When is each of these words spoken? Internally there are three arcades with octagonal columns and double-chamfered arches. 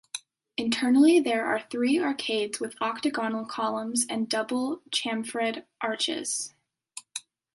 Internally 0.57 1.19
there 1.19 1.45
are 1.45 1.61
three 1.69 1.99
arcades 1.99 2.59
with 2.59 2.75
octagonal 2.81 3.45
columns 3.45 4.03
and 4.09 4.27
double-chamfered 4.27 5.63
arches. 5.79 6.55